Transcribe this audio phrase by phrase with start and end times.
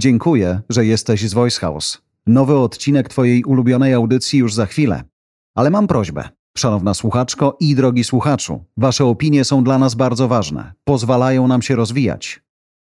[0.00, 2.02] Dziękuję, że jesteś z Voice House.
[2.26, 5.02] Nowy odcinek Twojej ulubionej audycji już za chwilę.
[5.54, 6.28] Ale mam prośbę.
[6.56, 10.72] Szanowna słuchaczko i drogi słuchaczu, Wasze opinie są dla nas bardzo ważne.
[10.84, 12.42] Pozwalają nam się rozwijać.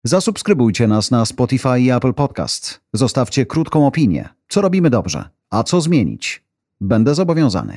[0.04, 2.80] Zasubskrybujcie nas na Spotify i Apple Podcast.
[2.92, 4.28] Zostawcie krótką opinię.
[4.48, 6.44] Co robimy dobrze, a co zmienić?
[6.80, 7.76] Będę zobowiązany.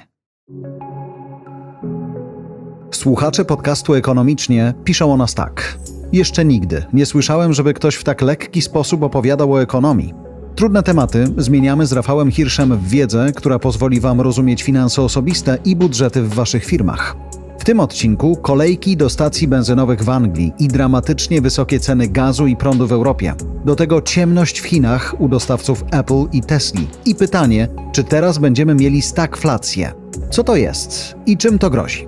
[2.91, 5.77] Słuchacze podcastu Ekonomicznie piszą o nas tak.
[6.13, 10.13] Jeszcze nigdy nie słyszałem, żeby ktoś w tak lekki sposób opowiadał o ekonomii.
[10.55, 15.75] Trudne tematy zmieniamy z Rafałem Hirszem w wiedzę, która pozwoli Wam rozumieć finanse osobiste i
[15.75, 17.15] budżety w Waszych firmach.
[17.59, 22.55] W tym odcinku kolejki do stacji benzynowych w Anglii i dramatycznie wysokie ceny gazu i
[22.55, 23.33] prądu w Europie.
[23.65, 26.81] Do tego ciemność w Chinach u dostawców Apple i Tesla.
[27.05, 29.91] I pytanie, czy teraz będziemy mieli stagflację?
[30.29, 32.07] Co to jest i czym to grozi?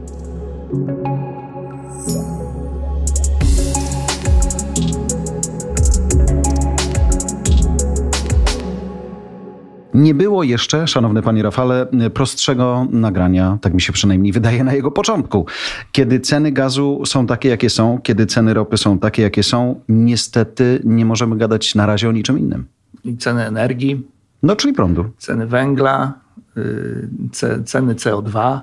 [9.96, 14.92] Nie było jeszcze, szanowny panie Rafale, prostszego nagrania, tak mi się przynajmniej wydaje, na jego
[14.92, 15.46] początku.
[15.92, 20.82] Kiedy ceny gazu są takie, jakie są, kiedy ceny ropy są takie, jakie są, niestety
[20.84, 22.66] nie możemy gadać na razie o niczym innym.
[23.04, 24.08] I ceny energii.
[24.44, 25.06] No, czyli prądu.
[25.18, 26.14] Ceny węgla,
[26.56, 28.60] yy, ceny CO2.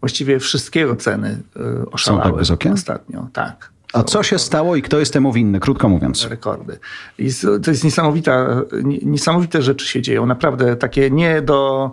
[0.00, 1.42] Właściwie wszystkiego ceny
[1.90, 2.22] oszalały.
[2.22, 2.72] Są tak wysokie?
[2.72, 3.70] Ostatnio, tak.
[3.96, 6.26] A co się stało i kto jest temu winny, krótko mówiąc?
[6.30, 6.78] Rekordy.
[7.18, 7.30] I
[7.64, 8.62] to jest niesamowita,
[9.02, 10.26] niesamowite rzeczy się dzieją.
[10.26, 11.90] Naprawdę takie nie do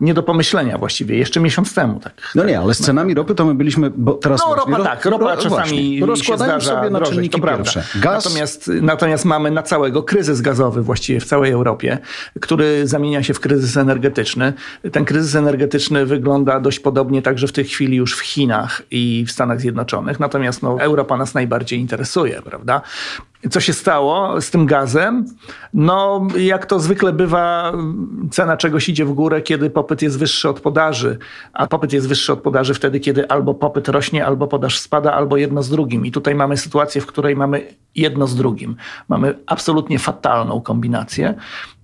[0.00, 2.00] nie do pomyślenia właściwie, jeszcze miesiąc temu.
[2.00, 4.40] Tak, no nie, ale z cenami ropy to my byliśmy, bo teraz...
[4.48, 7.84] No ropa ro, tak, ropa ro, czasami rozkładamy sobie na drożeć, czynniki pierwsze.
[7.94, 8.24] Gaz...
[8.24, 11.98] Natomiast, natomiast mamy na całego kryzys gazowy właściwie w całej Europie,
[12.40, 14.52] który zamienia się w kryzys energetyczny.
[14.92, 19.32] Ten kryzys energetyczny wygląda dość podobnie także w tej chwili już w Chinach i w
[19.32, 22.82] Stanach Zjednoczonych, natomiast no, Europa nas najbardziej interesuje, prawda?
[23.50, 25.26] Co się stało z tym gazem?
[25.74, 27.72] No, jak to zwykle bywa,
[28.30, 31.18] cena czegoś idzie w górę, kiedy popyt jest wyższy od podaży,
[31.52, 35.36] a popyt jest wyższy od podaży wtedy, kiedy albo popyt rośnie, albo podaż spada, albo
[35.36, 36.06] jedno z drugim.
[36.06, 38.76] I tutaj mamy sytuację, w której mamy jedno z drugim.
[39.08, 41.34] Mamy absolutnie fatalną kombinację,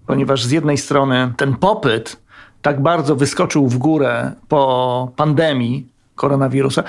[0.06, 2.16] ponieważ z jednej strony ten popyt
[2.62, 5.86] tak bardzo wyskoczył w górę po pandemii,
[6.20, 6.82] koronawirusa.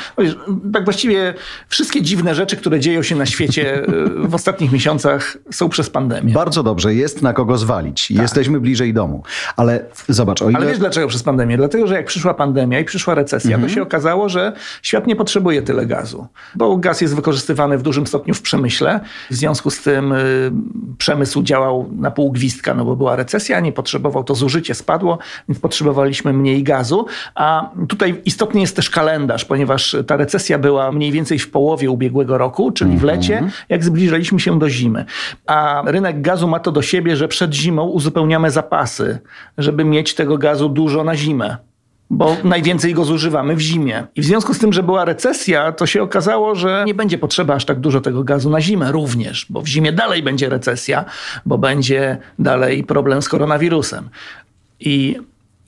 [0.74, 1.34] Tak właściwie
[1.68, 3.88] wszystkie dziwne rzeczy, które dzieją się na świecie e,
[4.28, 6.34] w ostatnich miesiącach są przez pandemię.
[6.34, 8.08] Bardzo dobrze, jest na kogo zwalić.
[8.08, 8.18] Tak.
[8.18, 9.24] Jesteśmy bliżej domu.
[9.58, 10.58] Ale zobacz, o ile...
[10.58, 11.58] Ale wiesz dlaczego przez pandemię?
[11.58, 13.70] Dlatego, że jak przyszła pandemia i przyszła recesja, mhm.
[13.70, 16.28] to się okazało, że świat nie potrzebuje tyle gazu.
[16.56, 19.00] Bo gaz jest wykorzystywany w dużym stopniu w przemyśle.
[19.30, 20.52] W związku z tym y,
[20.98, 25.18] przemysł działał na pół gwizdka, no bo była recesja, nie potrzebował, to zużycie spadło,
[25.50, 27.06] więc potrzebowaliśmy mniej gazu.
[27.36, 31.90] A tutaj istotny jest też kalendarz kalendarz, ponieważ ta recesja była mniej więcej w połowie
[31.90, 33.52] ubiegłego roku, czyli w lecie, mhm.
[33.70, 35.06] jak zbliżaliśmy się do zimy.
[35.48, 39.20] A rynek gazu ma to do siebie, że przed zimą uzupełniamy zapasy,
[39.58, 41.58] żeby mieć tego gazu dużo na zimę
[42.14, 44.04] bo najwięcej go zużywamy w zimie.
[44.16, 47.54] I w związku z tym, że była recesja, to się okazało, że nie będzie potrzeba
[47.56, 51.06] aż tak dużo tego gazu na zimę również, bo w zimie dalej będzie recesja,
[51.46, 54.10] bo będzie dalej problem z koronawirusem.
[54.80, 55.18] I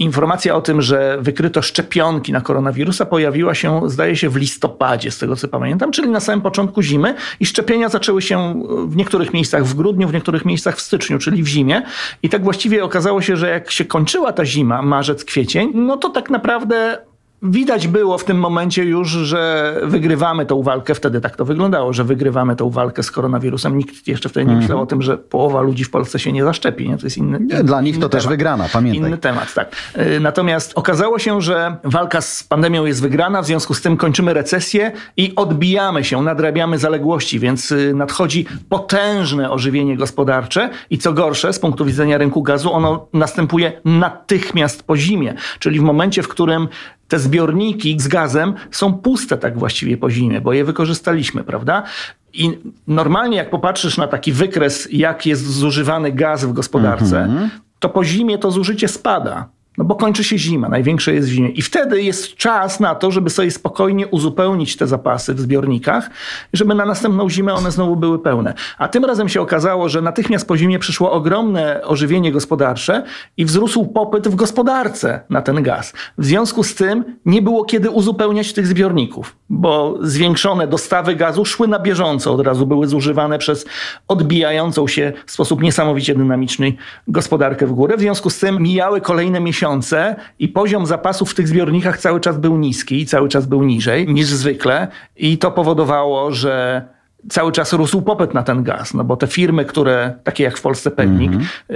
[0.04, 5.18] Informacja o tym, że wykryto szczepionki na koronawirusa pojawiła się, zdaje się, w listopadzie, z
[5.18, 9.66] tego co pamiętam, czyli na samym początku zimy i szczepienia zaczęły się w niektórych miejscach
[9.66, 11.82] w grudniu, w niektórych miejscach w styczniu, czyli w zimie.
[12.24, 16.10] I tak właściwie okazało się, że jak się kończyła ta zima, marzec, kwiecień, no to
[16.10, 16.98] tak naprawdę
[17.46, 20.96] Widać było w tym momencie już, że wygrywamy tą walkę.
[20.96, 23.78] Wtedy tak to wyglądało, że wygrywamy tą walkę z koronawirusem.
[23.78, 26.90] Nikt jeszcze wtedy nie myślał o tym, że połowa ludzi w Polsce się nie zaszczepi.
[26.90, 26.98] Nie?
[26.98, 28.12] To jest inny, nie, Dla nich to temat.
[28.12, 29.10] też wygrana, pamiętaj.
[29.10, 29.76] Inny temat, tak.
[29.98, 34.34] Y, natomiast okazało się, że walka z pandemią jest wygrana, w związku z tym kończymy
[34.34, 41.54] recesję i odbijamy się, nadrabiamy zaległości, więc y, nadchodzi potężne ożywienie gospodarcze i co gorsze,
[41.54, 45.34] z punktu widzenia rynku gazu, ono następuje natychmiast po zimie.
[45.60, 46.68] Czyli w momencie, w którym
[47.14, 51.84] te zbiorniki z gazem są puste tak właściwie po zimie, bo je wykorzystaliśmy, prawda?
[52.34, 52.58] I
[52.88, 57.50] normalnie jak popatrzysz na taki wykres, jak jest zużywany gaz w gospodarce, mm -hmm.
[57.80, 59.50] to po zimie to zużycie spada.
[59.78, 61.50] No bo kończy się zima, największe jest w zimie.
[61.50, 66.10] I wtedy jest czas na to, żeby sobie spokojnie uzupełnić te zapasy w zbiornikach,
[66.54, 68.54] żeby na następną zimę one znowu były pełne.
[68.78, 73.04] A tym razem się okazało, że natychmiast po zimie przyszło ogromne ożywienie gospodarcze
[73.38, 75.94] i wzrósł popyt w gospodarce na ten gaz.
[76.18, 81.68] W związku z tym nie było kiedy uzupełniać tych zbiorników, bo zwiększone dostawy gazu szły
[81.68, 83.66] na bieżąco, od razu były zużywane przez
[84.08, 86.74] odbijającą się w sposób niesamowicie dynamiczny
[87.08, 87.98] gospodarkę w górę.
[87.98, 92.20] W związku z tym mijały kolejne miesiące miesiące i poziom zapasów w tych zbiornikach cały
[92.20, 96.82] czas był niski, cały czas był niżej niż zwykle i to powodowało, że
[97.30, 100.62] cały czas rósł popyt na ten gaz, no bo te firmy, które, takie jak w
[100.62, 101.76] Polsce Pewnik, mm -hmm.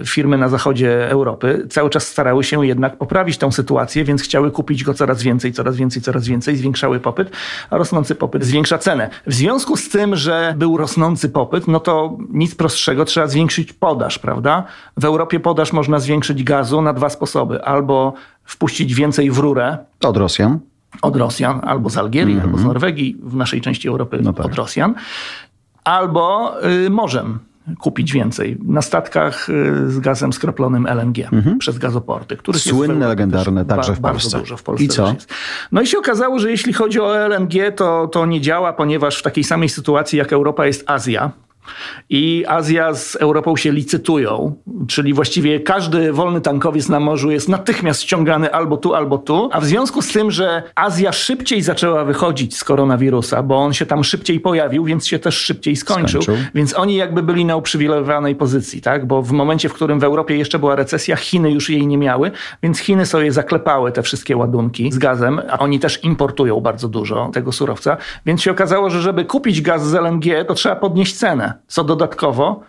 [0.00, 4.50] y, firmy na zachodzie Europy, cały czas starały się jednak poprawić tę sytuację, więc chciały
[4.50, 7.30] kupić go coraz więcej, coraz więcej, coraz więcej, zwiększały popyt,
[7.70, 9.10] a rosnący popyt zwiększa cenę.
[9.26, 14.18] W związku z tym, że był rosnący popyt, no to nic prostszego, trzeba zwiększyć podaż,
[14.18, 14.64] prawda?
[14.96, 17.64] W Europie podaż można zwiększyć gazu na dwa sposoby.
[17.64, 18.12] Albo
[18.44, 19.78] wpuścić więcej w rurę.
[20.04, 20.58] Od Rosjan
[21.02, 22.46] od Rosjan, albo z Algierii, mm -hmm.
[22.46, 24.46] albo z Norwegii, w naszej części Europy no tak.
[24.46, 24.94] od Rosjan,
[25.84, 26.54] albo
[26.86, 27.38] y, morzem
[27.78, 28.58] kupić więcej.
[28.64, 31.58] Na statkach y, z gazem skroplonym LNG mm -hmm.
[31.58, 32.36] przez gazoporty.
[32.36, 34.30] Który Słynne, legendarne także w Polsce.
[34.30, 35.12] Bardzo dużo w Polsce I co?
[35.12, 35.34] Jest.
[35.72, 39.22] No i się okazało, że jeśli chodzi o LNG, to, to nie działa, ponieważ w
[39.22, 41.30] takiej samej sytuacji jak Europa jest Azja.
[42.10, 44.54] I Azja z Europą się licytują,
[44.88, 49.48] czyli właściwie każdy wolny tankowiec na morzu jest natychmiast ściągany albo tu, albo tu.
[49.52, 53.86] A w związku z tym, że Azja szybciej zaczęła wychodzić z koronawirusa, bo on się
[53.86, 56.22] tam szybciej pojawił, więc się też szybciej skończył.
[56.22, 56.44] skończył.
[56.54, 59.06] Więc oni jakby byli na uprzywilejowanej pozycji, tak?
[59.06, 62.30] Bo w momencie, w którym w Europie jeszcze była recesja, Chiny już jej nie miały,
[62.62, 67.30] więc Chiny sobie zaklepały te wszystkie ładunki z gazem, a oni też importują bardzo dużo
[67.34, 67.96] tego surowca.
[68.26, 72.60] Więc się okazało, że żeby kupić gaz z LNG, to trzeba podnieść cenę co dodatkowo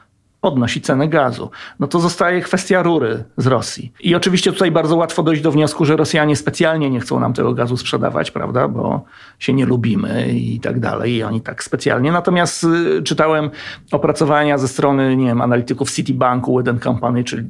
[0.41, 1.49] podnosi cenę gazu.
[1.79, 3.93] No to zostaje kwestia rury z Rosji.
[3.99, 7.53] I oczywiście tutaj bardzo łatwo dojść do wniosku, że Rosjanie specjalnie nie chcą nam tego
[7.53, 9.03] gazu sprzedawać, prawda, bo
[9.39, 11.13] się nie lubimy i tak dalej.
[11.13, 12.11] I oni tak specjalnie.
[12.11, 13.49] Natomiast y, czytałem
[13.91, 17.47] opracowania ze strony, nie wiem, analityków Citibanku, Wooden Company, czyli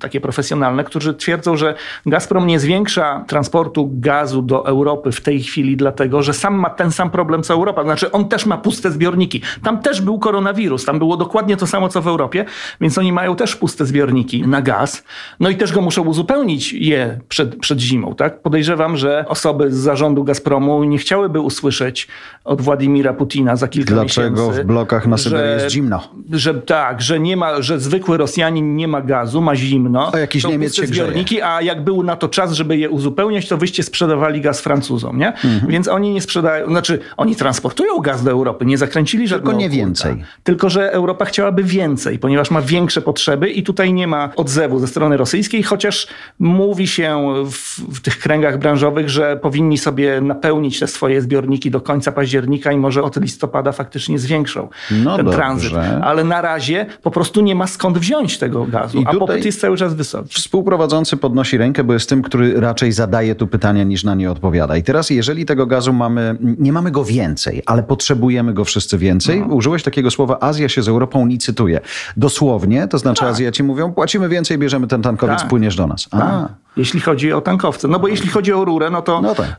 [0.00, 1.74] takie profesjonalne, którzy twierdzą, że
[2.06, 6.92] Gazprom nie zwiększa transportu gazu do Europy w tej chwili dlatego, że sam ma ten
[6.92, 7.82] sam problem co Europa.
[7.82, 9.42] Znaczy on też ma puste zbiorniki.
[9.62, 10.84] Tam też był koronawirus.
[10.84, 12.31] Tam było dokładnie to samo co w Europie.
[12.38, 15.04] Europie, więc oni mają też puste zbiorniki na gaz.
[15.40, 18.14] No i też go muszą uzupełnić je przed, przed zimą.
[18.14, 18.42] Tak?
[18.42, 22.08] Podejrzewam, że osoby z zarządu Gazpromu nie chciałyby usłyszeć
[22.44, 24.44] od Władimira Putina za kilka Dlaczego miesięcy.
[24.44, 26.08] Dlaczego w blokach na Syberii jest zimno?
[26.32, 30.10] Że tak, że nie ma, że zwykły Rosjanin nie ma gazu, ma zimno.
[30.14, 31.46] A jakiś Niemiec się zbiorniki, grzeje.
[31.46, 35.28] a jak był na to czas, żeby je uzupełniać, to wyście sprzedawali gaz Francuzom, nie?
[35.28, 35.66] Mhm.
[35.68, 39.70] Więc oni nie sprzedają, znaczy oni transportują gaz do Europy, nie zakręcili żadnego Tylko nie
[39.70, 40.24] więcej.
[40.44, 44.86] Tylko, że Europa chciałaby więcej, ponieważ ma większe potrzeby i tutaj nie ma odzewu ze
[44.86, 46.06] strony rosyjskiej, chociaż
[46.38, 51.80] mówi się w, w, tych kręgach branżowych, że powinni sobie napełnić te swoje zbiorniki do
[51.80, 55.38] końca października i może od listopada faktycznie zwiększą no ten dobrze.
[55.38, 55.72] tranzyt.
[56.02, 59.76] Ale na razie po prostu nie ma skąd wziąć tego gazu, a popyt jest cały
[59.76, 60.34] czas wysoki.
[60.34, 64.76] Współprowadzący podnosi rękę, bo jest tym, który raczej zadaje tu pytania niż na nie odpowiada.
[64.76, 69.40] I teraz jeżeli tego gazu mamy, nie mamy go więcej, ale potrzebujemy go wszyscy więcej,
[69.40, 69.46] no.
[69.46, 71.80] użyłeś takiego słowa Azja się z Europą licytuje.
[72.16, 73.30] Dosłownie to znaczy tak.
[73.30, 75.48] Azjaci mówią, płacimy więcej, bierzemy ten tankowiec, tak.
[75.48, 76.08] płyniesz do nas.
[76.08, 76.52] Tak.
[76.76, 77.88] Jeśli chodzi o tankowce.
[77.88, 79.56] No bo jeśli chodzi o rurę, no to no tak.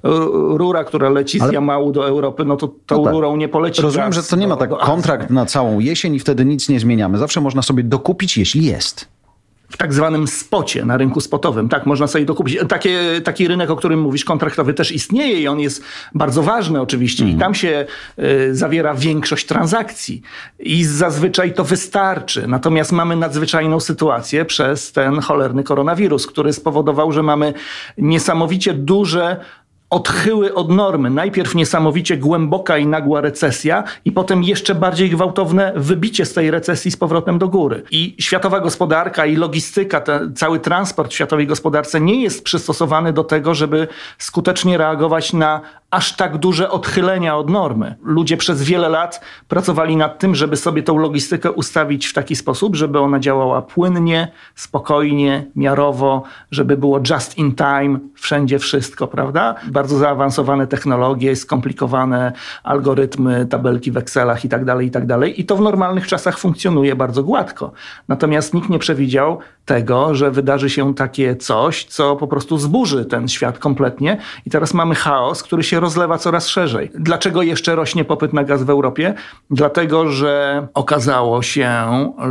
[0.53, 1.51] rura, która leci z.
[1.51, 3.13] Jamału do Europy, no to tą no tak.
[3.13, 6.45] rurą nie poleci Rozumiem, że to nie ma tak kontrakt na całą jesień i wtedy
[6.45, 7.17] nic nie zmieniamy.
[7.17, 9.12] Zawsze można sobie dokupić, jeśli jest
[9.73, 11.69] w tak zwanym spocie, na rynku spotowym.
[11.69, 12.57] Tak, można sobie dokupić.
[12.69, 15.83] Takie, taki rynek, o którym mówisz, kontraktowy też istnieje i on jest
[16.15, 17.35] bardzo ważny oczywiście mm.
[17.35, 17.85] i tam się
[18.19, 20.21] y, zawiera większość transakcji
[20.59, 22.47] i zazwyczaj to wystarczy.
[22.47, 27.53] Natomiast mamy nadzwyczajną sytuację przez ten cholerny koronawirus, który spowodował, że mamy
[27.97, 29.37] niesamowicie duże
[29.93, 31.09] odchyły od normy.
[31.09, 36.91] Najpierw niesamowicie głęboka i nagła recesja, i potem jeszcze bardziej gwałtowne wybicie z tej recesji
[36.91, 37.83] z powrotem do góry.
[37.91, 43.23] I światowa gospodarka i logistyka, ten, cały transport w światowej gospodarce nie jest przystosowany do
[43.23, 43.87] tego, żeby
[44.17, 45.61] skutecznie reagować na
[45.93, 47.95] aż tak duże odchylenia od normy.
[48.03, 52.75] Ludzie przez wiele lat pracowali nad tym, żeby sobie tą logistykę ustawić w taki sposób,
[52.75, 59.55] żeby ona działała płynnie, spokojnie, miarowo, żeby było just in time, wszędzie wszystko, prawda?
[59.83, 62.31] Bardzo zaawansowane technologie, skomplikowane
[62.63, 65.03] algorytmy, tabelki w Excelach i tak dalej, i tak.
[65.35, 67.71] I to w normalnych czasach funkcjonuje bardzo gładko.
[68.07, 73.27] Natomiast nikt nie przewidział tego, że wydarzy się takie coś, co po prostu zburzy ten
[73.27, 74.17] świat kompletnie.
[74.45, 76.91] I teraz mamy chaos, który się rozlewa coraz szerzej.
[76.95, 79.13] Dlaczego jeszcze rośnie popyt na gaz w Europie?
[79.49, 81.69] Dlatego, że okazało się,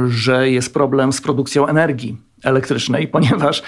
[0.09, 3.63] że jest problem z produkcją energii elektrycznej, ponieważ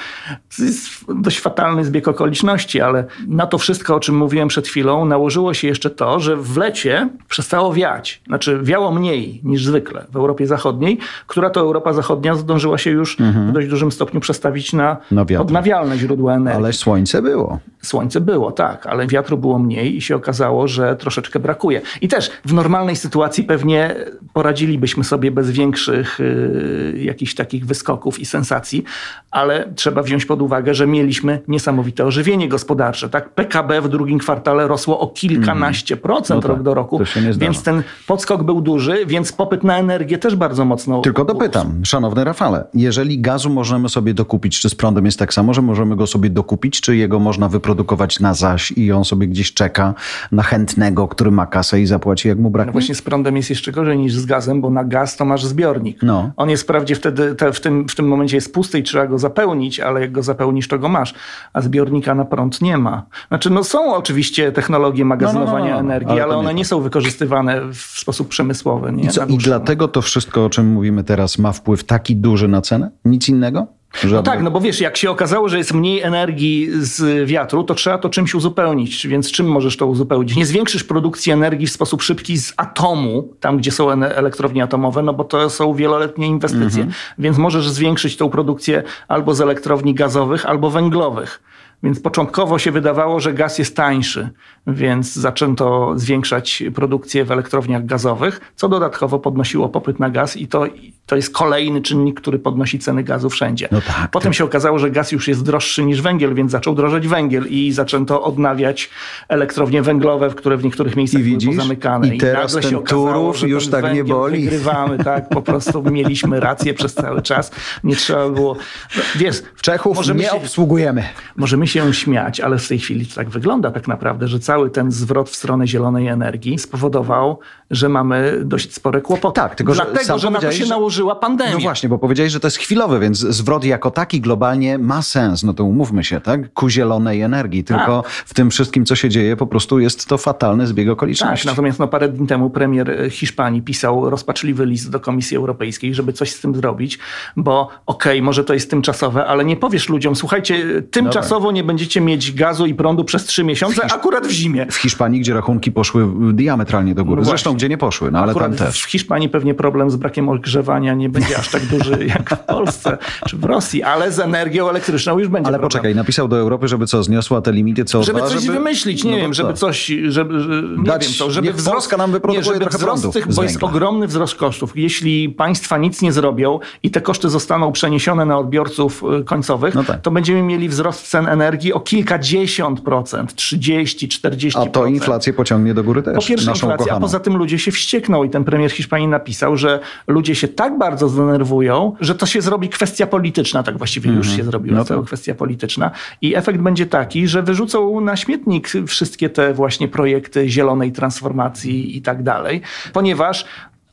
[0.56, 5.04] to jest dość fatalny zbieg okoliczności, ale na to wszystko, o czym mówiłem przed chwilą,
[5.04, 8.22] nałożyło się jeszcze to, że w lecie przestało wiać.
[8.26, 13.20] Znaczy wiało mniej niż zwykle w Europie Zachodniej, która to Europa Zachodnia zdążyła się już
[13.20, 13.48] mhm.
[13.48, 16.62] w dość dużym stopniu przestawić na no odnawialne źródła energii.
[16.62, 17.58] Ale słońce było.
[17.84, 21.80] Słońce było, tak, ale wiatru było mniej i się okazało, że troszeczkę brakuje.
[22.00, 23.94] I też w normalnej sytuacji pewnie
[24.32, 28.84] poradzilibyśmy sobie bez większych y, jakichś takich wyskoków i sensacji,
[29.30, 33.08] ale trzeba wziąć pod uwagę, że mieliśmy niesamowite ożywienie gospodarcze.
[33.08, 33.34] Tak?
[33.34, 37.00] PKB w drugim kwartale rosło o kilkanaście procent No rok tak, do roku,
[37.36, 41.38] więc ten podskok był duży, więc popyt na energię też bardzo mocno Tylko urósł.
[41.38, 45.62] dopytam, szanowny Rafale, jeżeli gazu możemy sobie dokupić, czy z prądem jest tak samo, że
[45.62, 47.73] możemy go sobie dokupić, czy jego można wyprodukować
[48.20, 49.94] na zaś i on sobie gdzieś czeka
[50.32, 52.72] na chętnego, który ma kasę i zapłaci jak mu No braknie?
[52.72, 56.02] właśnie z prądem jest jeszcze gorzej niż z gazem, bo na gaz to masz zbiornik.
[56.02, 56.30] No.
[56.36, 59.18] On jest wprawdzie wtedy, te, w, tym, w tym momencie jest pusty i trzeba go
[59.18, 61.14] zapełnić, ale jak go zapełnisz, to go masz.
[61.52, 63.06] A zbiornika na prąd nie ma.
[63.28, 66.56] Znaczy, no są oczywiście technologie magazynowania no, no, energii, ale ale, nie one to.
[66.56, 68.92] nie są wykorzystywane w sposób przemysłowy.
[68.92, 69.04] Nie?
[69.04, 72.60] I, co, I dlatego to wszystko, o czym mówimy teraz, ma wpływ taki duży na
[72.60, 72.90] cenę?
[73.04, 73.66] Nic innego?
[74.10, 77.74] No tak, no bo wiesz, jak się okazało, że jest mniej energii z wiatru, to
[77.74, 79.06] trzeba to czymś uzupełnić.
[79.06, 80.36] Więc czym możesz to uzupełnić?
[80.36, 85.14] Nie zwiększysz produkcji energii w sposób szybki z atomu, tam gdzie są elektrownie atomowe, no
[85.14, 86.86] bo to są wieloletnie inwestycje.
[87.18, 91.42] Więc możesz zwiększyć tą produkcję albo z elektrowni gazowych, albo węglowych.
[91.82, 94.30] Więc początkowo się wydawało, że gaz jest tańszy,
[94.66, 100.66] więc zaczęto zwiększać produkcję w elektrowniach gazowych, co dodatkowo podnosiło popyt na gaz i to,
[101.06, 103.68] to jest kolejny czynnik, który podnosi ceny gazu wszędzie.
[103.72, 107.08] No tak, Potem się okazało, że gaz już jest droższy niż węgiel, więc zaczął drożeć
[107.08, 108.90] węgiel i zaczęto odnawiać
[109.28, 111.44] elektrownie węglowe, które w niektórych miejscach I widzisz?
[111.48, 112.14] były pozamykane.
[112.14, 114.44] I teraz nagle ten się okazało, Turów że już ten tak nie boli.
[114.44, 115.28] Wygrywamy, tak?
[115.28, 117.50] Po prostu mieliśmy rację przez cały czas.
[117.84, 118.56] Nie trzeba było...
[118.96, 121.02] No, wiesz, Czechów nie się- obsługujemy.
[121.36, 124.92] Możemy się śmiać, ale w tej chwili to tak wygląda tak naprawdę, że cały ten
[124.92, 127.38] zwrot w stronę zielonej energii spowodował,
[127.70, 129.34] że mamy dość spore kłopoty.
[129.34, 131.52] Tak, tylko że Dlatego, sam że na to się że- nałożyła pandemia.
[131.52, 135.42] No właśnie, bo powiedziałeś, że to jest chwilowe, więc zwrot jako taki globalnie ma sens,
[135.42, 136.52] no to umówmy się, tak?
[136.52, 137.64] Ku zielonej energii.
[137.64, 138.12] Tylko Tak.
[138.12, 141.48] w tym wszystkim, co się dzieje, po prostu jest to fatalny zbieg Tak, okoliczności.
[141.48, 146.32] natomiast no, parę dni temu premier Hiszpanii pisał rozpaczliwy list do Komisji Europejskiej, żeby coś
[146.32, 146.98] z tym zrobić,
[147.36, 152.32] bo okej, może to jest tymczasowe, ale nie powiesz ludziom, słuchajcie, tymczasowo nie będziecie mieć
[152.32, 154.66] gazu i prądu przez trzy miesiące, akurat w zimie.
[154.70, 157.20] W Hiszpanii, gdzie rachunki poszły diametralnie do góry.
[157.22, 158.82] No Zresztą, gdzie nie poszły, no ale Akurat tam też.
[158.82, 162.98] W Hiszpanii pewnie problem z brakiem ogrzewania nie będzie aż tak duży jak w Polsce
[163.28, 165.70] czy w Rosji, ale z energią elektryczną już będzie Ale problem.
[165.70, 168.02] poczekaj, napisał do Europy, żeby co, zniosła te limity CO2?
[168.04, 169.58] Żeby coś wymyślić, nie No wiem, to żeby co?
[169.66, 172.78] coś, żeby, że- nie Dać- wiem co, żeby niech wzrost, nam wyprodukuje nie, żeby trochę
[172.78, 174.72] wzrost tych, bo jest ogromny wzrost kosztów.
[174.76, 179.84] Jeśli państwa nic nie zrobią i te koszty zostaną przeniesione na odbiorców y, końcowych, No
[179.84, 180.00] tak.
[180.00, 185.74] to będziemy mieli wzrost cen energii o kilkadziesiąt procent, 30, 40 A to inflację pociągnie
[185.74, 186.14] do góry też.
[186.14, 189.80] po pierwsze inflacja, a poza tym ludzie się wściekną i ten premier Hiszpanii napisał, że
[190.06, 194.44] ludzie się tak bardzo zdenerwują, że to się zrobi kwestia polityczna, tak właściwie już się
[194.44, 195.06] zrobiła No cała tak.
[195.06, 195.90] kwestia polityczna.
[196.22, 202.02] I efekt będzie taki, że wyrzucą na śmietnik wszystkie te właśnie projekty zielonej transformacji i
[202.02, 202.60] tak dalej,
[202.92, 203.44] ponieważ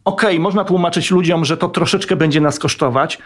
[0.05, 3.19] okej, można tłumaczyć ludziom, że to troszeczkę będzie nas kosztować,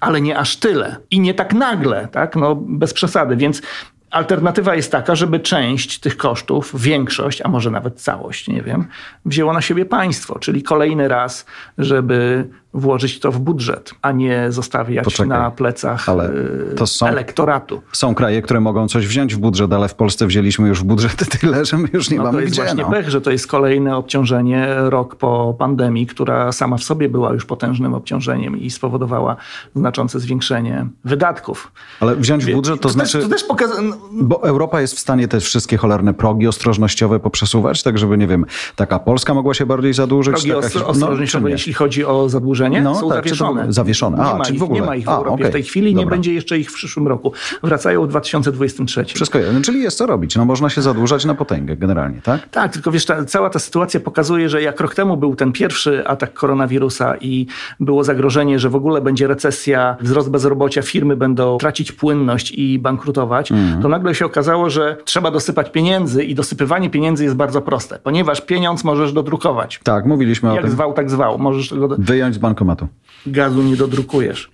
[0.00, 0.96] ale nie aż tyle.
[1.10, 2.36] I nie tak nagle, tak?
[2.36, 3.62] No, bez przesady, więc
[4.10, 8.86] alternatywa jest taka, żeby część tych kosztów, większość, a może nawet całość, nie wiem,
[9.24, 11.46] wzięło na siebie państwo, czyli kolejny raz,
[11.78, 17.06] żeby włożyć to w budżet, a nie zostawiać Poczekaj, na plecach ale y, to są-
[17.06, 17.82] elektoratu.
[17.92, 21.28] Są kraje, które mogą coś wziąć w budżet, ale w Polsce wzięliśmy już w budżet
[21.40, 22.62] tyle, że my już nie No to mamy jest gdzie.
[22.62, 22.90] właśnie no.
[22.90, 27.44] pech, że to jest kolejne obciążenie rok po pandemii, która sama w sobie była już
[27.44, 29.36] potężnym obciążeniem i spowodowała
[29.74, 31.72] znaczące zwiększenie wydatków.
[32.00, 33.12] Ale wziąć w budżet to, znaczy...
[33.12, 33.90] Też, to też pokazuje...
[34.12, 38.44] Bo Europa jest w stanie te wszystkie cholerne progi ostrożnościowe poprzesuwać, tak żeby, nie wiem,
[38.76, 40.34] taka Polska mogła się bardziej zadłużyć.
[40.34, 41.52] Progi taka Hisz- ostrożnościowe, nie?
[41.52, 43.72] jeśli chodzi o zadłużenie, No, są tak, to zawieszone.
[43.72, 44.18] zawieszone.
[44.18, 44.80] A, nie ma ich, w ogóle.
[44.80, 45.46] Nie ma ich w A, Europie okej.
[45.46, 46.10] w tej chwili, nie Dobra.
[46.10, 47.32] będzie jeszcze ich w przyszłym roku.
[47.62, 49.04] Wracają w 2023.
[49.04, 50.36] Wszystko jedno, czyli jest co robić.
[50.36, 52.48] No można się zadłużać na potęgę generalnie, tak?
[52.48, 56.06] Tak, tylko wiesz, ta, cała ta sytuacja pokazuje, że jak rok temu był ten pierwszy
[56.06, 57.46] atak koronawirusa i
[57.80, 63.52] było zagrożenie, że w ogóle będzie recesja, wzrost bezrobocia, firmy będą tracić płynność i bankrutować,
[63.52, 63.82] Mhm.
[63.82, 68.40] to nagle się okazało, że trzeba dosypać pieniędzy i dosypywanie pieniędzy jest bardzo proste, ponieważ
[68.40, 69.80] pieniądz możesz dodrukować.
[69.84, 70.70] Tak, mówiliśmy o Jak tym.
[70.72, 71.38] zwał, tak zwał.
[71.38, 71.88] Możesz do...
[71.98, 72.88] Wyjąć z bankomatu.
[73.26, 74.50] gazu nie dodrukujesz.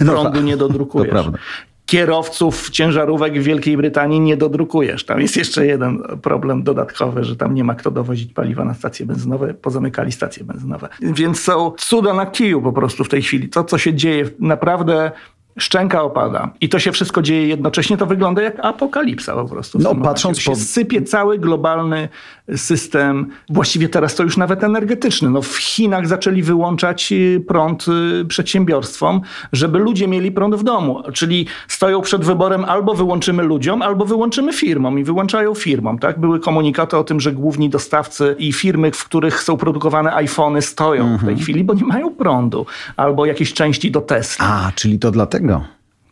[0.00, 1.08] No Prądu tak, nie dodrukujesz.
[1.08, 1.38] to prawda.
[1.86, 5.04] Kierowców ciężarówek w Wielkiej Brytanii nie dodrukujesz.
[5.04, 9.06] Tam jest jeszcze jeden problem dodatkowy, że tam nie ma kto dowozić paliwa na stacje
[9.06, 9.54] benzynowe.
[9.54, 10.88] Pozamykali stacje benzynowe.
[11.00, 13.48] Więc są cuda na kiju po prostu w tej chwili.
[13.48, 15.10] To, co się dzieje, naprawdę
[15.58, 19.78] szczęka opada i to się wszystko dzieje jednocześnie, to wygląda jak apokalipsa po prostu.
[19.78, 20.56] No, patrząc się po...
[20.56, 22.08] sypie cały globalny
[22.56, 25.30] system, właściwie teraz to już nawet energetyczny.
[25.30, 29.20] No, w Chinach zaczęli wyłączać y, prąd y, przedsiębiorstwom,
[29.52, 31.02] żeby ludzie mieli prąd w domu.
[31.12, 35.98] Czyli stoją przed wyborem albo wyłączymy ludziom, albo wyłączymy firmom i wyłączają firmom.
[35.98, 36.20] Tak?
[36.20, 41.04] Były komunikaty o tym, że główni dostawcy i firmy, w których są produkowane iPhony stoją
[41.04, 41.38] w tej Mhm.
[41.38, 42.66] chwili, bo nie mają prądu.
[42.96, 44.46] Albo jakieś części do Tesla.
[44.46, 45.39] A, czyli to dlatego.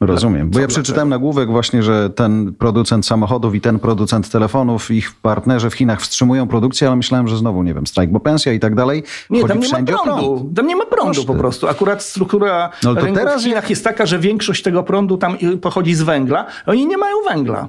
[0.00, 5.14] Rozumiem, bo ja przeczytałem nagłówek właśnie, że ten producent samochodów i ten producent telefonów, ich
[5.23, 8.61] partnerzy w Chinach wstrzymują produkcję, ale myślałem, że znowu, nie wiem, strajk, bo pensja i
[8.61, 9.02] tak dalej.
[9.30, 10.02] Nie, tam nie ma prądu.
[10.04, 10.56] prąd.
[10.56, 11.26] Tam nie ma prądu Koszty.
[11.26, 11.68] po prostu.
[11.68, 15.94] Akurat struktura No, to teraz w Chinach jest taka, że większość tego prądu tam pochodzi
[15.94, 16.47] z węgla.
[16.66, 17.68] Oni nie mają węgla.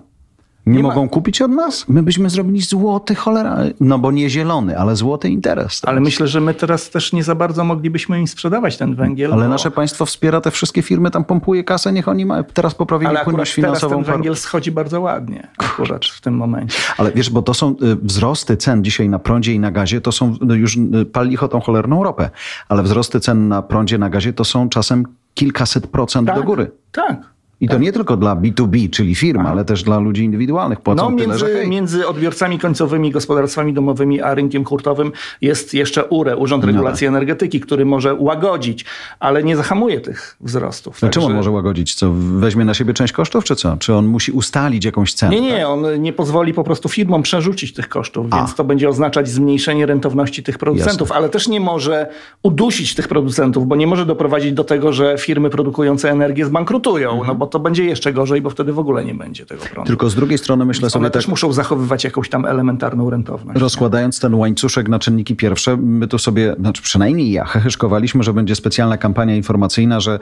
[0.70, 1.86] Nie, Nie ma- mogą kupić od nas?
[1.88, 5.82] My byśmy zrobili złoty cholera, no bo nie zielony, ale złoty interes.
[5.86, 9.34] Ale myślę, że my teraz też nie za bardzo moglibyśmy im sprzedawać ten węgiel.
[9.34, 12.76] Ale bo- nasze państwo wspiera te wszystkie firmy, tam pompuje kasę, niech oni mają, teraz
[12.76, 13.96] poprawili ale płynność teraz finansową.
[13.96, 15.48] ten paru- węgiel schodzi bardzo ładnie.
[15.58, 16.78] Akurat w tym momencie.
[16.98, 20.12] Ale wiesz, bo to są y, wzrosty cen dzisiaj na prądzie i na gazie, to
[20.12, 22.30] są no już y, pal licho tą cholerną ropę,
[22.70, 26.72] ale wzrosty cen na prądzie, na gazie to są czasem kilkaset procent Tak, do góry.
[26.92, 27.18] Tak.
[27.62, 30.82] I to nie tylko dla B2B, czyli firm, ale też dla ludzi indywidualnych.
[30.82, 31.68] Płacą No, tyle, między, że hej.
[31.70, 35.12] między odbiorcami końcowymi, gospodarstwami domowymi, a rynkiem hurtowym
[35.42, 36.72] jest jeszcze URE, Urząd tak.
[36.72, 38.86] Regulacji Energetyki, który może łagodzić,
[39.20, 41.02] ale nie zahamuje tych wzrostów.
[41.02, 41.96] No czemu on Także- może łagodzić?
[41.96, 43.78] Co, weźmie na siebie część kosztów, czy co?
[43.78, 45.36] Czy on musi ustalić jakąś cenę?
[45.36, 48.38] Nie, nie, on nie pozwoli po prostu firmom przerzucić tych kosztów, A.
[48.38, 52.08] więc to będzie oznaczać zmniejszenie rentowności tych producentów, ale też nie może
[52.44, 57.28] udusić tych producentów, bo nie może doprowadzić do tego, że firmy produkujące energię zbankrutują, Mhm.
[57.28, 59.88] no bo to będzie jeszcze gorzej, bo wtedy w ogóle nie będzie tego prądu.
[59.88, 63.60] Tylko z drugiej strony myślę One sobie tak, też muszą zachowywać jakąś tam elementarną rentowność.
[63.60, 68.56] rozkładając ten łańcuszek na czynniki pierwsze, my tu sobie, znaczy przynajmniej ja, heheszkowaliśmy, że będzie
[68.56, 70.20] specjalna kampania informacyjna, że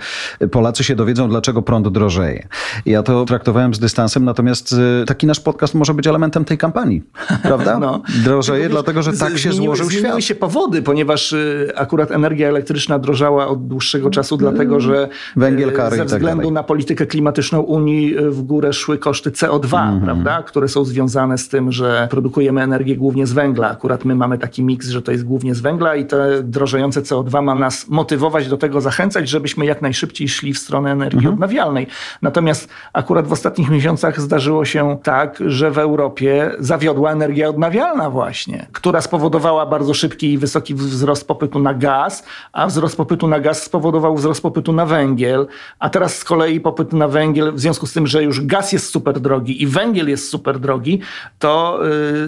[0.52, 2.48] Polacy się dowiedzą, dlaczego prąd drożeje.
[2.86, 7.04] Ja to traktowałem z dystansem, natomiast y, taki nasz podcast może być elementem tej kampanii,
[7.44, 7.80] prawda?
[7.80, 8.02] No.
[8.24, 10.24] Drożeje, Tylko, dlatego że tak się zmieniły- złożył Zmieniły świat.
[10.24, 15.10] się powody, ponieważ y, akurat energia elektryczna drożała od dłuższego czasu, dlatego że Mm.
[15.36, 16.52] Węgiel, y, kary ze tak względu dalej.
[16.54, 17.17] na politykę klimatyczną
[17.62, 20.02] Unii y, w górę szły koszty CO2, Mhm.
[20.02, 20.44] prawda?
[20.44, 23.70] które są związane z tym, że produkujemy energię głównie z węgla.
[23.70, 27.44] Akurat my mamy taki miks, że to jest głównie z węgla i te drożejące CO2
[27.44, 31.34] ma nas motywować do tego, zachęcać, żebyśmy jak najszybciej szli w stronę energii Mhm.
[31.34, 31.88] odnawialnej.
[32.22, 38.68] Natomiast akurat w ostatnich miesiącach zdarzyło się tak, że w Europie zawiodła energia odnawialna właśnie,
[38.72, 43.64] która spowodowała bardzo szybki i wysoki wzrost popytu na gaz, a wzrost popytu na gaz
[43.64, 45.48] spowodował wzrost popytu na węgiel,
[45.80, 48.90] a teraz z kolei popyt na węgiel, w związku z tym, że już gaz jest
[48.90, 51.00] super drogi i węgiel jest super drogi,
[51.40, 51.80] to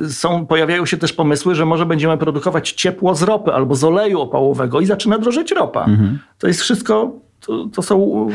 [0.06, 3.84] y, są, pojawiają się też pomysły, że może będziemy produkować ciepło z ropy albo z
[3.84, 5.86] oleju opałowego i zaczyna drożeć ropa.
[6.40, 8.28] To jest wszystko, to, to są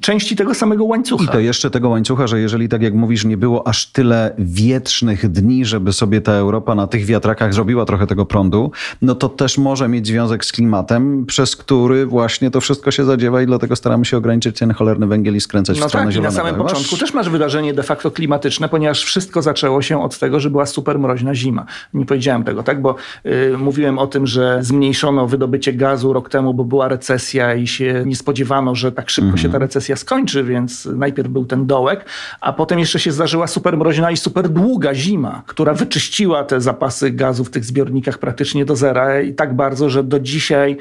[0.00, 1.24] części tego samego łańcucha.
[1.24, 5.28] I to jeszcze tego łańcucha, że jeżeli tak jak mówisz, nie było aż tyle wietrznych
[5.30, 8.70] dni, żeby sobie ta Europa na tych wiatrakach zrobiła trochę tego prądu,
[9.02, 13.42] no to też może mieć związek z klimatem, przez który właśnie to wszystko się zadziewa
[13.42, 16.20] i dlatego staramy się ograniczyć ten cholerny węgiel i skręcać w No stronę tak, i
[16.20, 16.48] na zielonego.
[16.48, 20.40] samym Masz- początku też masz wydarzenie de facto klimatyczne, ponieważ wszystko zaczęło się od tego,
[20.40, 21.64] że była super mroźna zima.
[21.94, 22.82] Nie powiedziałem tego, tak?
[22.82, 22.94] Bo
[23.26, 28.02] y, mówiłem o tym, że zmniejszono wydobycie gazu rok temu, bo była recesja i się
[28.06, 29.42] nie spodziewano, że tak szybko Mhm.
[29.42, 32.04] się ta recesja skończy, więc najpierw był ten dołek,
[32.40, 37.10] a potem jeszcze się zdarzyła super mroźna i super długa zima, która wyczyściła te zapasy
[37.10, 40.76] gazu w tych zbiornikach praktycznie do zera i tak bardzo, że do dzisiaj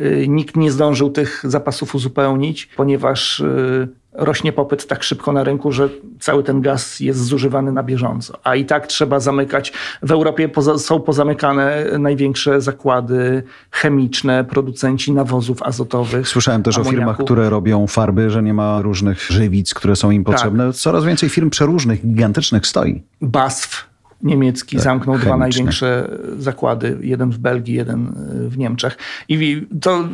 [0.00, 5.72] y, nikt nie zdążył tych zapasów uzupełnić, ponieważ y, rośnie popyt tak szybko na rynku,
[5.72, 5.88] że
[6.20, 8.38] cały ten gaz jest zużywany na bieżąco.
[8.44, 9.72] A i tak trzeba zamykać.
[10.02, 16.28] W Europie poza, są pozamykane największe zakłady chemiczne, producenci nawozów azotowych.
[16.28, 16.96] Słyszałem też o amoniaku.
[16.96, 20.66] firmach, które robią farby, że nie ma różnych żywic, które są im potrzebne.
[20.66, 20.76] Tak.
[20.76, 23.02] Coraz więcej firm przeróżnych, gigantycznych stoi.
[23.20, 23.91] BASF
[24.22, 25.38] niemiecki zamknął dwa chemiczne.
[25.38, 28.06] największe zakłady, jeden w Belgii, jeden
[28.46, 28.98] y, w Niemczech.
[29.28, 30.04] I to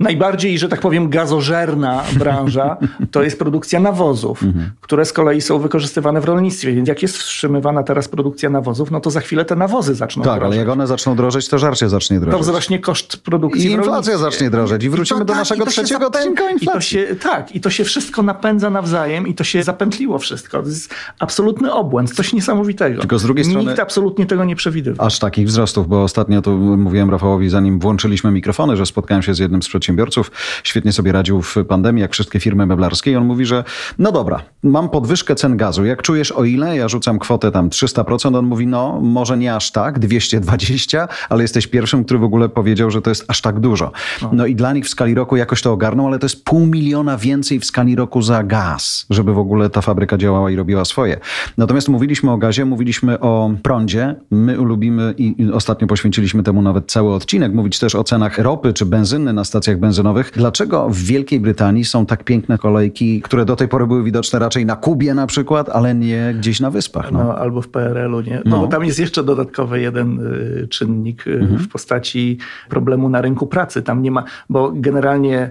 [0.00, 2.76] najbardziej, że tak powiem, gazożerna branża
[3.12, 4.42] to jest produkcja nawozów,
[4.80, 6.72] które z kolei są wykorzystywane w rolnictwie.
[6.72, 10.42] Więc jak jest wstrzymywana teraz produkcja nawozów, no to za chwilę te nawozy zaczną Tak,
[10.42, 12.40] ale jak one zaczną drożeć, to żarcie zacznie To drożeć.
[12.40, 14.84] wzrośnie koszt produkcji I inflacja zacznie drożeć.
[14.84, 16.90] I wrócimy to do tak, naszego i to trzeciego odcinka I to inflacji.
[16.90, 20.62] się, tak, i to się wszystko napędza nawzajem i to się zapętliło wszystko.
[20.62, 23.00] To jest absolutny obłęd, coś niesamowitego.
[23.00, 23.70] Tylko z drugiej strony...
[23.70, 25.06] Nikt absolutnie tego nie przewidywał.
[25.06, 29.38] Aż takich wzrostów, bo ostatnio tu mówiłem Rafałowi, zanim włączyliśmy mikrofony, że spotkałem się z
[29.38, 30.30] jednym z przedsiębiorców,
[30.64, 33.64] świetnie sobie radził w pandemii, jak wszystkie firmy meblarskie i on mówi, że
[33.98, 36.76] no dobra, mam podwyżkę cen gazu, jak czujesz o ile?
[36.76, 41.66] Ja rzucam kwotę tam 300%, on mówi no może nie aż tak, 220, ale jesteś
[41.66, 43.92] pierwszym, który w ogóle powiedział, że to jest aż tak dużo.
[44.22, 46.66] No, no i dla nich w skali roku jakoś to ogarną, ale to jest pół
[46.66, 50.84] miliona więcej w skali roku za gaz, żeby w ogóle ta fabryka działała i robiła
[50.84, 51.20] swoje.
[51.58, 54.14] Natomiast mówiliśmy o gazie, mówiliśmy o prądzie.
[54.30, 58.86] My lubimy i ostatnio poświęciliśmy temu nawet cały odcinek, mówić też o cenach ropy czy
[58.86, 60.32] benzyny na stacjach benzynowych.
[60.36, 64.66] Dlaczego w Wielkiej Brytanii są tak piękne kolejki, które do tej pory były widoczne raczej
[64.66, 67.12] na Kubie na przykład, ale nie gdzieś na wyspach?
[67.12, 68.42] No, no albo w PRL-u, nie?
[68.44, 68.60] No, no.
[68.60, 70.20] Bo tam jest jeszcze dodatkowy jeden
[70.64, 71.58] y, czynnik y, mhm.
[71.58, 73.82] w postaci problemu na rynku pracy.
[73.82, 75.50] Tam nie ma, bo generalnie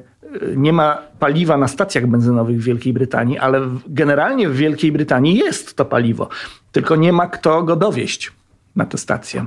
[0.56, 5.76] nie ma paliwa na stacjach benzynowych w Wielkiej Brytanii, ale generalnie w Wielkiej Brytanii jest
[5.76, 6.30] to paliwo,
[6.72, 8.32] tylko nie ma kto go dowieść
[8.76, 9.46] na tę stację.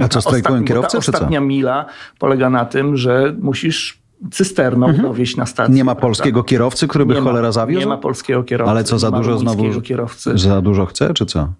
[0.00, 1.86] A co, strajkują kierowcy, ta czy ostatnia mila
[2.18, 5.08] polega na tym, że musisz cysterną mhm.
[5.08, 5.74] dowieść na stację.
[5.74, 7.80] Nie ma polskiego kierowcy, który by nie cholera zawiózł?
[7.80, 8.70] Nie ma polskiego kierowcy.
[8.70, 9.80] Ale co, za dużo znowu...
[9.80, 10.38] Kierowcy.
[10.38, 11.52] Za dużo chce, czy co?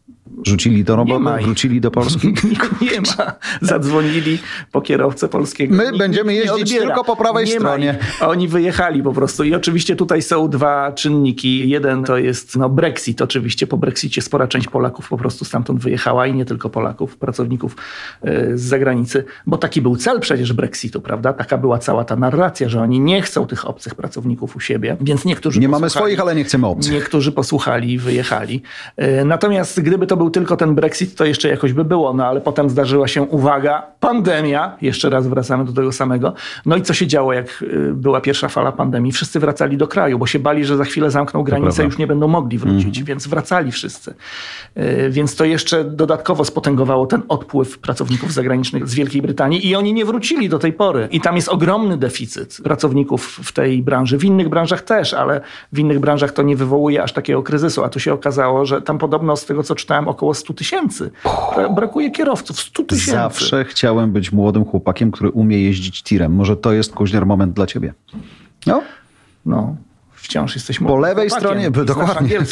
[0.47, 2.29] Rzucili do roboty, wrócili do Polski?
[2.93, 3.33] nie ma.
[3.61, 4.39] Zadzwonili
[4.73, 5.75] po kierowcę polskiego.
[5.75, 7.99] My nikt, będziemy jeździć tylko po prawej nie stronie.
[8.21, 9.45] A oni wyjechali po prostu.
[9.45, 11.69] I oczywiście tutaj są dwa czynniki.
[11.69, 13.23] Jeden to jest no, Brexit.
[13.23, 17.77] Oczywiście po Brexicie spora część Polaków po prostu stamtąd wyjechała i nie tylko Polaków, pracowników
[18.25, 21.33] y, z zagranicy, bo taki był cel przecież Brexitu, prawda?
[21.33, 25.25] Taka była cała ta narracja, że oni nie chcą tych obcych pracowników u siebie, więc
[25.25, 26.93] niektórzy Nie mamy swoich, ale nie chcemy obcych.
[26.93, 28.63] Niektórzy posłuchali i wyjechali.
[29.03, 32.41] Y, natomiast gdyby to był tylko ten Brexit, to jeszcze jakoś by było, no ale
[32.41, 36.35] potem zdarzyła się, uwaga, pandemia, jeszcze raz wracamy do tego samego.
[36.67, 39.13] No i co się działo, jak y, była pierwsza fala pandemii?
[39.13, 42.29] Wszyscy wracali do kraju, bo się bali, że za chwilę zamkną granicę, już nie będą
[42.29, 43.07] mogli wrócić, mm.
[43.07, 44.15] więc wracali wszyscy.
[44.77, 49.93] Y, więc to jeszcze dodatkowo spotęgowało ten odpływ pracowników zagranicznych z Wielkiej Brytanii i oni
[49.93, 51.09] nie wrócili do tej pory.
[51.11, 54.19] I tam jest ogromny deficyt pracowników w tej branży.
[54.19, 55.41] W innych branżach też, ale
[55.73, 57.85] w innych branżach to nie wywołuje aż takiego kryzysu.
[57.85, 61.11] A tu się okazało, że tam podobno z tego, co czytałem, około 100 tysięcy.
[61.75, 63.11] Brakuje kierowców, 100 tysięcy.
[63.11, 66.33] Zawsze chciałem być młodym chłopakiem, który umie jeździć tirem.
[66.35, 67.95] Może to jest kuźniar moment dla ciebie.
[68.67, 68.83] No?
[69.47, 69.77] No
[70.21, 70.87] wciąż jesteśmy.
[70.87, 72.39] Po lewej stronie, dokładnie.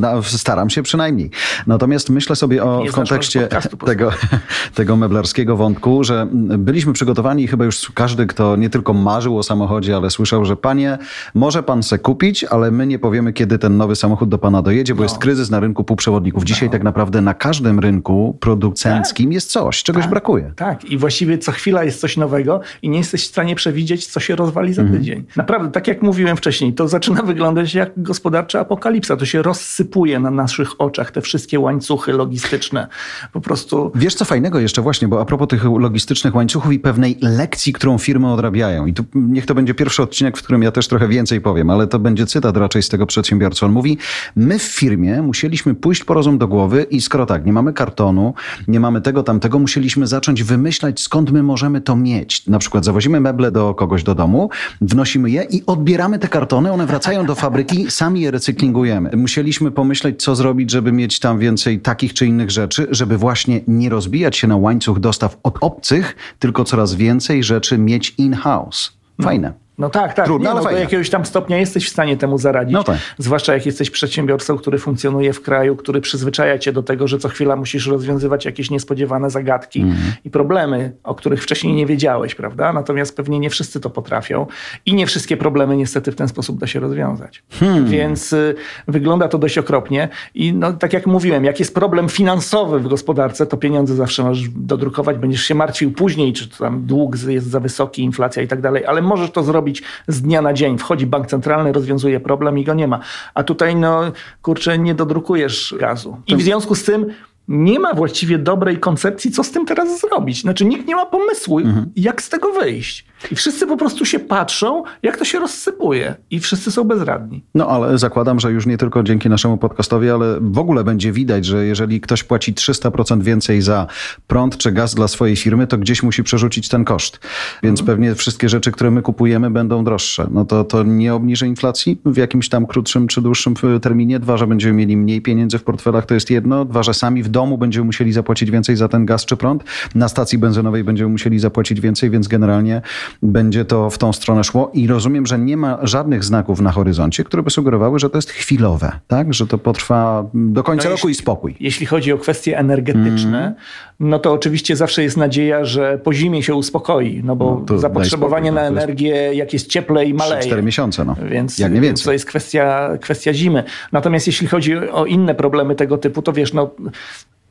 [0.00, 1.30] No, staram się przynajmniej.
[1.66, 3.48] Natomiast myślę sobie o, w kontekście
[3.86, 4.12] tego,
[4.74, 6.26] tego meblarskiego wątku, że
[6.58, 10.56] byliśmy przygotowani i chyba już każdy, kto nie tylko marzył o samochodzie, ale słyszał, że
[10.56, 10.98] panie,
[11.34, 14.94] może pan se kupić, ale my nie powiemy, kiedy ten nowy samochód do pana dojedzie,
[14.94, 15.04] bo no.
[15.04, 16.44] jest kryzys na rynku półprzewodników.
[16.44, 16.72] Dzisiaj no.
[16.72, 19.34] tak naprawdę na każdym rynku producenckim tak.
[19.34, 20.10] jest coś, czegoś tak.
[20.10, 20.52] brakuje.
[20.56, 24.20] Tak, i właściwie co chwila jest coś nowego i nie jesteś w stanie przewidzieć, co
[24.20, 25.00] się rozwali za mhm.
[25.00, 25.24] tydzień.
[25.36, 29.16] Naprawdę, tak jak mówiłem wcześniej, to zaczyna zaczyna wyglądać jak gospodarcza apokalipsa.
[29.16, 32.88] To się rozsypuje na naszych oczach, te wszystkie łańcuchy logistyczne.
[33.32, 33.92] Po prostu...
[33.94, 37.98] Wiesz co fajnego jeszcze właśnie, bo a propos tych logistycznych łańcuchów i pewnej lekcji, którą
[37.98, 38.86] firmy odrabiają.
[38.86, 41.86] I tu niech to będzie pierwszy odcinek, w którym ja też trochę więcej powiem, ale
[41.86, 43.66] to będzie cytat raczej z tego przedsiębiorcy.
[43.66, 43.98] On mówi,
[44.36, 48.34] my w firmie musieliśmy pójść po rozum do głowy i skoro tak, nie mamy kartonu,
[48.68, 52.46] nie mamy tego, tamtego, musieliśmy zacząć wymyślać, skąd my możemy to mieć.
[52.46, 56.86] Na przykład zawozimy meble do kogoś do domu, wnosimy je i odbieramy te kartony, one
[56.86, 59.10] wracają wracają do fabryki, sami je recyklingujemy.
[59.16, 63.88] Musieliśmy pomyśleć, co zrobić, żeby mieć tam więcej takich czy innych rzeczy, żeby właśnie nie
[63.88, 68.92] rozbijać się na łańcuch dostaw od obcych, tylko coraz więcej rzeczy mieć in-house.
[69.22, 69.52] Fajne.
[69.80, 70.24] No tak, tak.
[70.26, 72.74] Trudno, nie, no, do jakiegoś tam stopnia jesteś w stanie temu zaradzić.
[72.74, 72.98] No tak.
[73.18, 77.28] Zwłaszcza jak jesteś przedsiębiorcą, który funkcjonuje w kraju, który przyzwyczaja cię do tego, że co
[77.28, 79.96] chwila musisz rozwiązywać jakieś niespodziewane zagadki mm.
[80.24, 82.72] i problemy, o których wcześniej nie wiedziałeś, prawda?
[82.72, 84.46] Natomiast pewnie nie wszyscy to potrafią
[84.86, 87.42] i nie wszystkie problemy niestety w ten sposób da się rozwiązać.
[87.50, 87.86] Hmm.
[87.86, 88.54] Więc y,
[88.88, 93.46] wygląda to dość okropnie i no, tak jak mówiłem, jak jest problem finansowy w gospodarce,
[93.46, 98.02] to pieniądze zawsze możesz dodrukować, będziesz się martwił później, czy tam dług jest za wysoki,
[98.02, 99.69] inflacja i tak dalej, ale możesz to zrobić
[100.08, 100.78] z dnia na dzień.
[100.78, 103.00] Wchodzi bank centralny, rozwiązuje problem i go nie ma.
[103.34, 106.16] A tutaj, no kurczę, nie dodrukujesz gazu.
[106.26, 107.06] I w związku z tym
[107.48, 110.40] nie ma właściwie dobrej koncepcji, co z tym teraz zrobić.
[110.40, 111.86] Znaczy, nikt nie ma pomysłu, mhm.
[111.96, 113.09] jak z tego wyjść.
[113.32, 116.14] I wszyscy po prostu się patrzą, jak to się rozsypuje.
[116.30, 117.44] I wszyscy są bezradni.
[117.54, 121.44] No ale zakładam, że już nie tylko dzięki naszemu podcastowi, ale w ogóle będzie widać,
[121.44, 123.86] że jeżeli ktoś płaci 300% więcej za
[124.26, 127.20] prąd czy gaz dla swojej firmy, to gdzieś musi przerzucić ten koszt.
[127.62, 127.96] Więc mhm.
[127.96, 130.28] pewnie wszystkie rzeczy, które my kupujemy, będą droższe.
[130.30, 134.20] No to, to nie obniży inflacji w jakimś tam krótszym czy dłuższym terminie.
[134.20, 136.64] Dwa, że będziemy mieli mniej pieniędzy w portfelach, to jest jedno.
[136.64, 139.64] Dwa, że sami w domu będziemy musieli zapłacić więcej za ten gaz czy prąd.
[139.94, 142.82] Na stacji benzynowej będziemy musieli zapłacić więcej, więc generalnie
[143.22, 147.24] będzie to w tą stronę szło i rozumiem, że nie ma żadnych znaków na horyzoncie,
[147.24, 149.34] które by sugerowały, że to jest chwilowe, tak?
[149.34, 151.56] Że to potrwa do końca no roku jeśli, i spokój.
[151.60, 153.54] Jeśli chodzi o kwestie energetyczne, mm.
[154.00, 158.50] no to oczywiście zawsze jest nadzieja, że po zimie się uspokoi, no bo no zapotrzebowanie
[158.50, 160.42] spokój, no, na energię, jak jest cieplej, maleje.
[160.42, 161.16] 4 miesiące, no.
[161.30, 162.04] Więc, jak nie więcej.
[162.04, 163.64] to jest kwestia, kwestia zimy.
[163.92, 166.70] Natomiast jeśli chodzi o inne problemy tego typu, to wiesz, no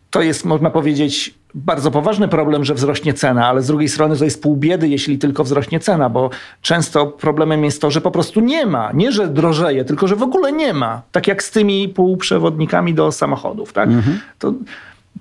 [0.09, 4.25] to jest, można powiedzieć, bardzo poważny problem, że wzrośnie cena, ale z drugiej strony to
[4.25, 6.29] jest pół biedy, jeśli tylko wzrośnie cena, bo
[6.61, 8.91] często problemem jest to, że po prostu nie ma.
[8.93, 11.01] Nie, że drożeje, tylko że w ogóle nie ma.
[11.11, 13.73] Tak jak z tymi półprzewodnikami do samochodów.
[13.73, 13.89] Tak?
[13.89, 14.19] Mhm.
[14.39, 14.53] To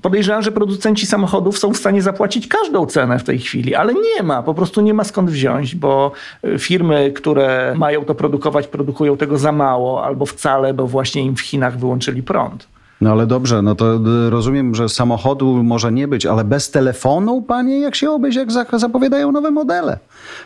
[0.03, 4.23] podejrzewam, że producenci samochodów są w stanie zapłacić każdą cenę w tej chwili, ale nie
[4.23, 6.13] ma, po prostu nie ma skąd wziąć, bo
[6.45, 11.37] y, firmy, które mają to produkować, produkują tego za mało albo wcale, bo właśnie im
[11.37, 12.69] w Chinach wyłączyli prąd.
[13.01, 17.81] No ale dobrze, no to rozumiem, że samochodu może nie być, ale bez telefonu, panie,
[17.81, 19.99] jak się obejść, jak zapowiadają nowe modele?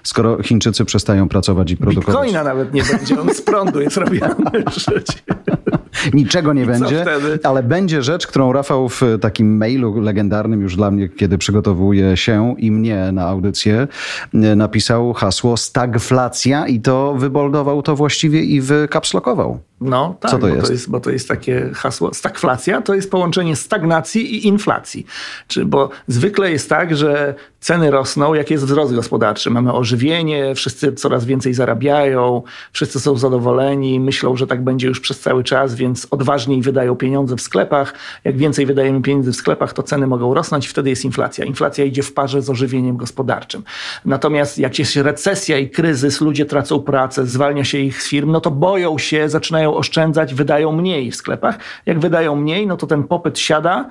[0.03, 2.15] Skoro Chińczycy przestają pracować i produkować.
[2.15, 4.35] Bitcoina nawet nie będzie, on z prądu jest robiony.
[6.15, 7.05] Niczego nie I będzie,
[7.43, 12.55] ale będzie rzecz, którą Rafał w takim mailu legendarnym już dla mnie, kiedy przygotowuje się
[12.59, 13.89] i mnie na audycję,
[14.33, 19.59] napisał hasło stagflacja i to wyboldował to właściwie i wykapslokował.
[19.81, 20.67] No tak, Co to, bo jest?
[20.67, 20.91] To jest?
[20.91, 22.15] Bo to jest takie hasło.
[22.15, 22.42] Stagflacja
[22.83, 25.07] to jest połączenie stagnacji i inflacji.
[25.49, 29.51] Czy, bo zwykle jest tak, że ceny rosną, jak jest wzrost gospodarczy.
[29.51, 35.21] Mamy ożywienie, wszyscy coraz więcej zarabiają, wszyscy są zadowoleni, myślą, że tak będzie już przez
[35.21, 37.95] cały czas, więc odważniej wydają pieniądze w sklepach.
[38.25, 41.45] Jak więcej wydajemy pieniędzy w sklepach, to ceny mogą rosnąć wtedy jest inflacja.
[41.45, 43.63] Inflacja idzie w parze z ożywieniem gospodarczym.
[44.05, 48.41] Natomiast jak jest recesja i kryzys, ludzie tracą pracę, zwalnia się ich z firm, no
[48.41, 51.59] to boją się, zaczynają oszczędzać, wydają mniej w sklepach.
[51.87, 53.91] Jak wydają mniej, no to ten popyt siada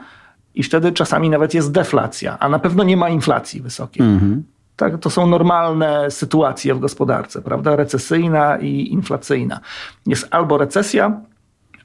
[0.55, 4.05] i wtedy czasami nawet jest deflacja, a na pewno nie ma inflacji wysokiej.
[4.05, 4.43] Mhm.
[4.75, 7.75] Tak, to są normalne sytuacje w gospodarce, prawda?
[7.75, 9.59] Recesyjna i inflacyjna.
[10.05, 11.21] Jest albo recesja,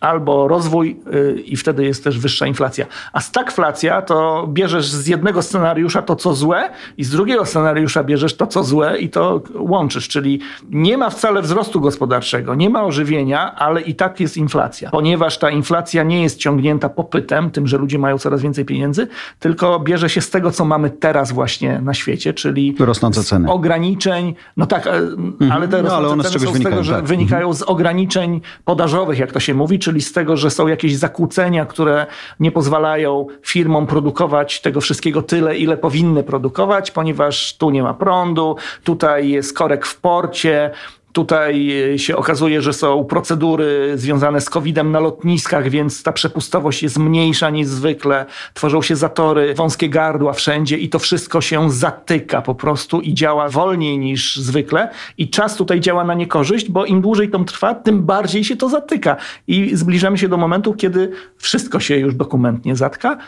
[0.00, 2.86] albo rozwój y, i wtedy jest też wyższa inflacja.
[3.12, 8.36] A stagflacja to bierzesz z jednego scenariusza to, co złe i z drugiego scenariusza bierzesz
[8.36, 10.08] to, co złe i to łączysz.
[10.08, 14.90] Czyli nie ma wcale wzrostu gospodarczego, nie ma ożywienia, ale i tak jest inflacja.
[14.90, 19.08] Ponieważ ta inflacja nie jest ciągnięta popytem, tym, że ludzie mają coraz więcej pieniędzy,
[19.40, 23.50] tylko bierze się z tego, co mamy teraz właśnie na świecie, czyli rosnące ceny.
[23.50, 25.52] ograniczeń, no tak, e, mhm.
[25.52, 27.04] ale te no, ale one ceny z są z tego, że tak.
[27.04, 31.66] wynikają z ograniczeń podażowych, jak to się mówi, czyli z tego, że są jakieś zakłócenia,
[31.66, 32.06] które
[32.40, 38.56] nie pozwalają firmom produkować tego wszystkiego tyle, ile powinny produkować, ponieważ tu nie ma prądu,
[38.84, 40.70] tutaj jest korek w porcie,
[41.16, 46.82] Tutaj e, się okazuje, że są procedury związane z COVID-em na lotniskach, więc ta przepustowość
[46.82, 48.26] jest mniejsza niż zwykle.
[48.54, 53.48] Tworzą się zatory, wąskie gardła wszędzie i to wszystko się zatyka po prostu i działa
[53.48, 54.90] wolniej niż zwykle.
[55.18, 58.68] I czas tutaj działa na niekorzyść, bo im dłużej to trwa, tym bardziej się to
[58.68, 59.16] zatyka.
[59.46, 63.18] I zbliżamy się do momentu, kiedy wszystko się już dokumentnie zatka.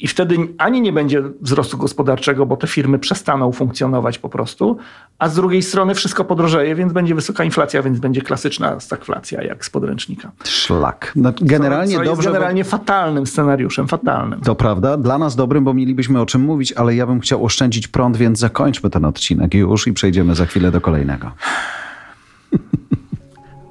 [0.00, 4.76] I wtedy ani nie będzie wzrostu gospodarczego, bo te firmy przestaną funkcjonować po prostu,
[5.18, 9.64] a z drugiej strony wszystko podrożeje, więc będzie wysoka inflacja, więc będzie klasyczna stagflacja, jak
[9.64, 10.32] z podręcznika.
[10.44, 11.12] Szlak.
[11.16, 12.22] No, generalnie co, co dobrze.
[12.22, 12.70] Jest generalnie bo...
[12.70, 14.40] fatalnym scenariuszem, fatalnym.
[14.40, 17.88] To prawda, dla nas dobrym, bo mielibyśmy o czym mówić, ale ja bym chciał oszczędzić
[17.88, 21.30] prąd, więc zakończmy ten odcinek już i przejdziemy za chwilę do kolejnego.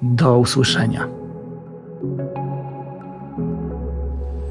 [0.02, 1.23] Do usłyszenia.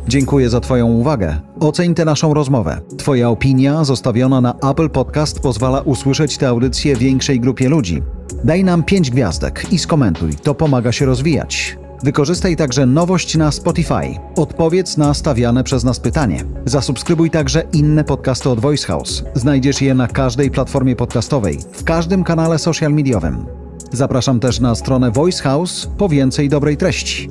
[0.09, 1.37] Dziękuję za Twoją uwagę.
[1.61, 2.81] Oceń tę naszą rozmowę.
[2.99, 8.03] Twoja opinia zostawiona na Apple Podcast pozwala usłyszeć tę audycję większej grupie ludzi.
[8.45, 11.79] Daj nam 5 gwiazdek i skomentuj, to pomaga się rozwijać.
[12.03, 14.19] Wykorzystaj także nowość na Spotify.
[14.37, 16.45] Odpowiedz na stawiane przez nas pytanie.
[16.65, 19.25] Zasubskrybuj także inne podcasty od Voice House.
[19.35, 23.47] Znajdziesz je na każdej platformie podcastowej, w każdym kanale social mediowym.
[23.93, 27.31] Zapraszam też na stronę Voice House po więcej dobrej treści.